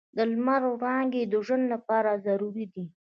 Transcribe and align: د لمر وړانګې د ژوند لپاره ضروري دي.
د 0.17 0.19
لمر 0.31 0.61
وړانګې 0.73 1.23
د 1.27 1.33
ژوند 1.45 1.65
لپاره 1.73 2.21
ضروري 2.25 2.65
دي. 2.73 2.85